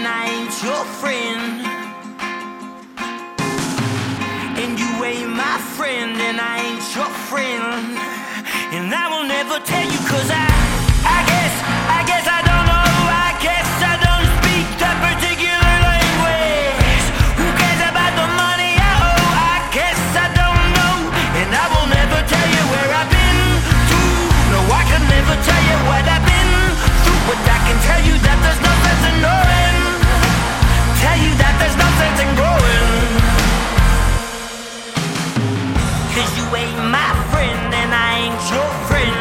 and 0.00 0.08
I 0.08 0.24
ain't 0.32 0.62
your 0.62 0.84
friend. 1.00 1.60
And 4.56 4.78
you 4.80 5.04
ain't 5.04 5.28
my 5.28 5.58
friend, 5.76 6.12
and 6.28 6.40
I 6.40 6.56
ain't 6.68 6.96
your 6.96 7.10
friend. 7.28 7.98
And 8.76 8.94
I 8.94 9.08
will 9.12 9.28
never 9.28 9.58
take. 9.66 9.89
ain't 36.60 36.84
my 36.90 37.10
friend 37.30 37.74
and 37.80 37.90
I 37.94 38.10
ain't 38.24 38.44
your 38.52 38.70
friend. 38.88 39.16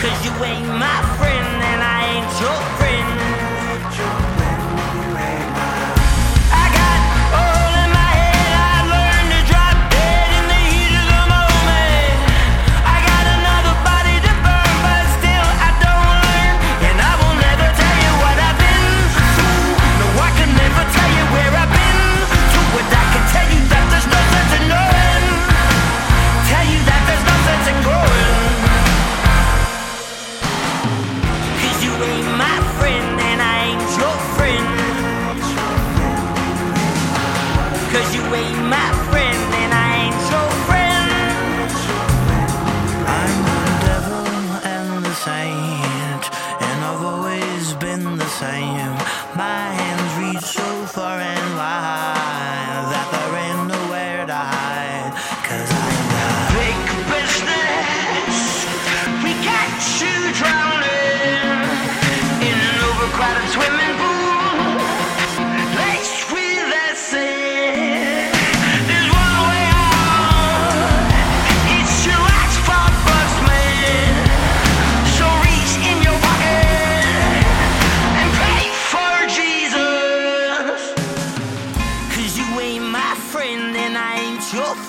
Cause 0.00 0.18
you 0.24 0.32
ain't 0.44 0.68
my 0.86 0.98
friend 1.18 1.48
and 1.70 1.80
I 1.82 2.00
ain't 2.14 2.40
your 2.40 2.58
friend. 2.76 2.87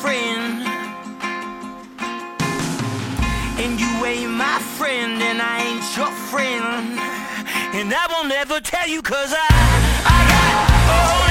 friend. 0.01 0.63
And 3.59 3.79
you 3.79 4.05
ain't 4.05 4.31
my 4.31 4.59
friend, 4.77 5.21
and 5.21 5.41
I 5.41 5.61
ain't 5.67 5.97
your 5.97 6.11
friend. 6.31 6.99
And 7.75 7.93
I 7.93 8.07
won't 8.09 8.31
ever 8.31 8.59
tell 8.59 8.87
you, 8.87 9.01
cause 9.01 9.33
I, 9.33 9.47
I 10.05 10.19
got. 10.31 11.25
Oh, 11.25 11.28